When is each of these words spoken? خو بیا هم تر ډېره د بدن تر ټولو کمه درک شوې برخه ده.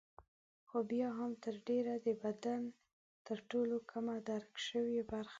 خو 0.67 0.77
بیا 0.91 1.09
هم 1.19 1.31
تر 1.43 1.55
ډېره 1.67 1.93
د 2.05 2.07
بدن 2.23 2.61
تر 3.27 3.37
ټولو 3.49 3.75
کمه 3.91 4.15
درک 4.29 4.51
شوې 4.67 4.99
برخه 5.11 5.27
ده. 5.27 5.29